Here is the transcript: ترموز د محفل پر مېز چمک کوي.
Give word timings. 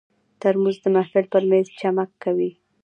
ترموز 0.41 0.75
د 0.83 0.85
محفل 0.95 1.25
پر 1.31 1.43
مېز 1.49 1.67
چمک 1.79 2.09
کوي. 2.23 2.51